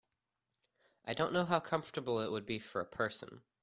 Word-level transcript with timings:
I 1.05 1.13
don’t 1.13 1.31
know 1.31 1.45
how 1.45 1.59
comfortable 1.59 2.21
it 2.21 2.31
would 2.31 2.43
be 2.47 2.57
for 2.57 2.81
a 2.81 2.85
person. 2.89 3.43